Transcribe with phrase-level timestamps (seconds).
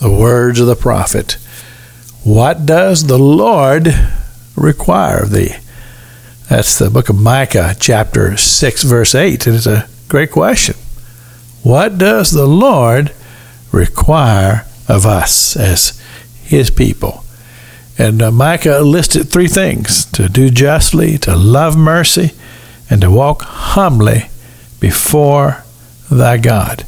[0.00, 1.38] The words of the prophet.
[2.22, 3.88] What does the Lord
[4.56, 5.54] require of thee?
[6.48, 9.46] That's the book of Micah, chapter 6, verse 8.
[9.46, 10.76] And it's a great question.
[11.62, 13.12] What does the Lord
[13.72, 16.00] require of us as
[16.42, 17.24] his people?
[17.98, 22.32] And uh, Micah listed three things to do justly, to love mercy,
[22.90, 24.30] and to walk humbly
[24.78, 25.64] before
[26.10, 26.84] thy God.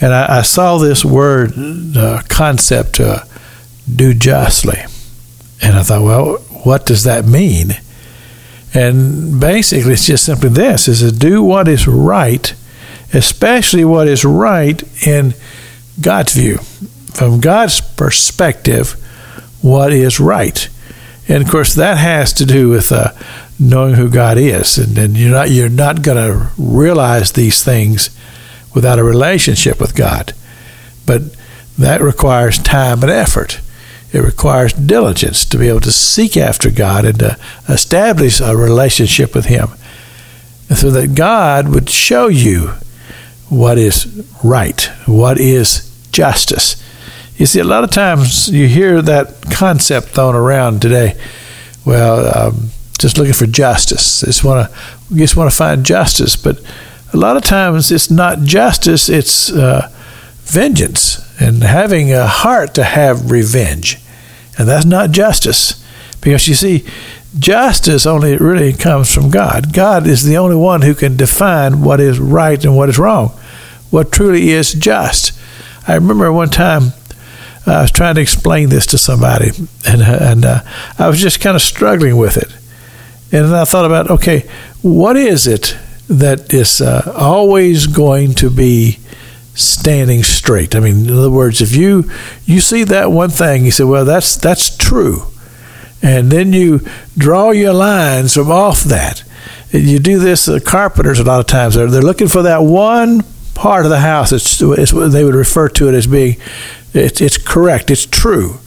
[0.00, 1.52] And I, I saw this word
[1.96, 3.24] uh, concept, uh,
[3.92, 4.80] do justly.
[5.60, 7.72] And I thought, well, what does that mean?
[8.74, 12.54] And basically, it's just simply this: is to do what is right,
[13.14, 15.34] especially what is right in
[16.00, 16.58] God's view,
[17.14, 18.92] from God's perspective,
[19.62, 20.68] what is right.
[21.28, 23.12] And of course, that has to do with uh,
[23.58, 28.10] knowing who God is, and, and you're not you're not going to realize these things
[28.74, 30.32] without a relationship with God.
[31.06, 31.22] But
[31.78, 33.60] that requires time and effort.
[34.12, 39.34] It requires diligence to be able to seek after God and to establish a relationship
[39.34, 39.68] with Him
[40.74, 42.72] so that God would show you
[43.48, 46.82] what is right, what is justice.
[47.36, 51.18] You see, a lot of times you hear that concept thrown around today.
[51.84, 54.22] Well, um, just looking for justice.
[54.22, 56.60] Just want to just want to find justice, but
[57.12, 59.90] a lot of times it's not justice; it's uh,
[60.42, 63.98] vengeance and having a heart to have revenge,
[64.58, 65.84] and that's not justice.
[66.20, 66.84] Because you see,
[67.38, 69.72] justice only really comes from God.
[69.72, 73.28] God is the only one who can define what is right and what is wrong,
[73.90, 75.32] what truly is just.
[75.86, 76.92] I remember one time
[77.66, 79.50] I was trying to explain this to somebody,
[79.86, 80.60] and and uh,
[80.98, 82.52] I was just kind of struggling with it.
[83.30, 84.48] And I thought about, okay,
[84.80, 85.76] what is it
[86.08, 88.98] that is uh, always going to be
[89.54, 90.74] standing straight?
[90.74, 92.10] I mean, in other words, if you
[92.44, 95.28] you see that one thing, you say, well, that's that's true,
[96.02, 96.80] and then you
[97.16, 99.24] draw your lines from off that.
[99.70, 100.48] You do this.
[100.48, 103.22] Uh, carpenters a lot of times they're they're looking for that one
[103.54, 104.32] part of the house.
[104.32, 106.36] It's, it's they would refer to it as being
[106.94, 107.90] it's, it's correct.
[107.90, 108.58] It's true.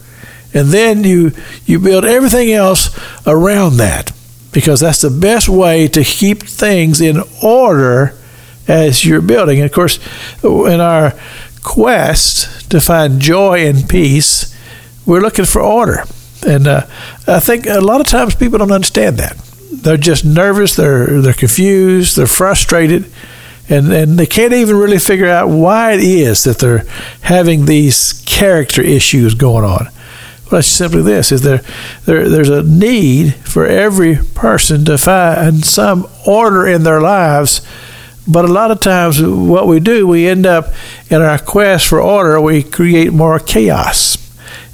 [0.54, 1.32] And then you
[1.64, 4.12] you build everything else around that
[4.52, 8.14] because that's the best way to keep things in order
[8.68, 9.58] as you're building.
[9.58, 9.98] And of course,
[10.42, 11.14] in our
[11.62, 14.54] quest to find joy and peace,
[15.06, 16.04] we're looking for order.
[16.46, 16.86] And uh,
[17.26, 19.36] I think a lot of times people don't understand that.
[19.72, 23.10] They're just nervous, they're, they're confused, they're frustrated,
[23.68, 26.84] and, and they can't even really figure out why it is that they're
[27.22, 29.88] having these character issues going on.
[30.58, 31.62] It's simply this: is there,
[32.04, 37.60] there there's a need for every person to find some order in their lives.
[38.26, 40.72] But a lot of times, what we do, we end up
[41.10, 44.16] in our quest for order, we create more chaos.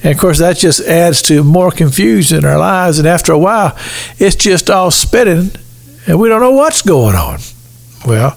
[0.03, 2.99] And of course, that just adds to more confusion in our lives.
[2.99, 3.77] And after a while,
[4.19, 5.51] it's just all spinning,
[6.07, 7.39] and we don't know what's going on.
[8.07, 8.37] Well,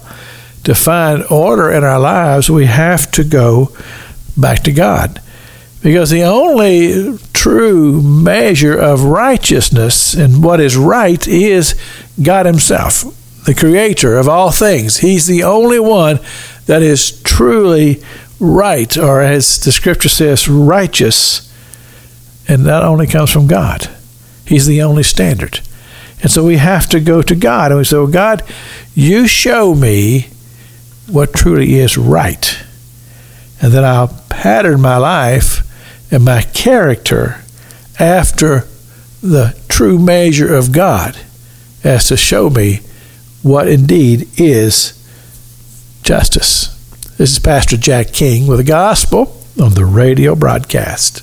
[0.64, 3.76] to find order in our lives, we have to go
[4.36, 5.20] back to God.
[5.82, 11.74] Because the only true measure of righteousness and what is right is
[12.22, 13.02] God Himself,
[13.46, 14.98] the Creator of all things.
[14.98, 16.20] He's the only one
[16.66, 18.00] that is truly
[18.38, 21.52] right, or as the Scripture says, righteous.
[22.46, 23.90] And that only comes from God.
[24.46, 25.58] He's the only standard.
[26.20, 28.44] And so we have to go to God and we say, well, God,
[28.94, 30.28] you show me
[31.08, 32.62] what truly is right.
[33.60, 35.61] And then I'll pattern my life
[36.12, 37.42] and my character
[37.98, 38.66] after
[39.22, 41.16] the true measure of God
[41.82, 42.80] as to show me
[43.42, 44.92] what indeed is
[46.02, 46.68] justice.
[47.16, 51.20] This is Pastor Jack King with the gospel on the radio broadcast.